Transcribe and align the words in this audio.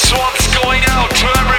This 0.00 0.12
one's 0.12 0.46
going 0.54 0.84
out 0.90 1.10
to 1.10 1.26
every 1.40 1.57